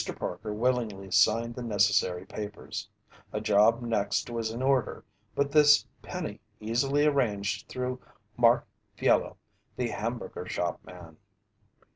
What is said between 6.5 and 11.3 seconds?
easily arranged through Mark Fiello, the hamburger shop man.